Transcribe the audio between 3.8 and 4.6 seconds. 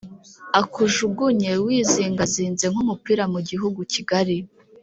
kigari.